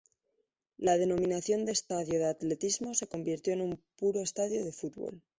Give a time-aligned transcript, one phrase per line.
[0.77, 5.21] La denominación de estadio de atletismo se convirtió en un puro estadio de fútbol.